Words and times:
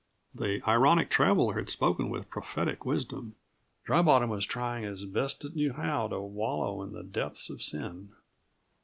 The 0.33 0.63
ironic 0.67 1.11
traveler 1.11 1.53
had 1.59 1.69
spoken 1.69 2.09
with 2.09 2.31
prophetic 2.31 2.85
wisdom. 2.87 3.35
Dry 3.83 4.01
Bottom 4.01 4.31
was 4.31 4.47
trying 4.47 4.83
as 4.83 5.05
best 5.05 5.45
it 5.45 5.55
knew 5.55 5.73
how 5.73 6.07
to 6.07 6.19
wallow 6.21 6.81
in 6.81 6.91
the 6.91 7.03
depths 7.03 7.51
of 7.51 7.61
sin. 7.61 8.09